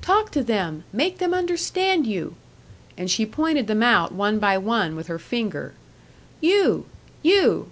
"Talk 0.00 0.30
to 0.30 0.42
them. 0.42 0.84
Make 0.90 1.18
them 1.18 1.34
understand 1.34 2.06
you!" 2.06 2.34
And 2.96 3.10
she 3.10 3.26
pointed 3.26 3.66
them 3.66 3.82
out 3.82 4.10
one 4.10 4.38
by 4.38 4.56
one 4.56 4.96
with 4.96 5.08
her 5.08 5.18
finger: 5.18 5.74
"You! 6.40 6.86
You! 7.22 7.70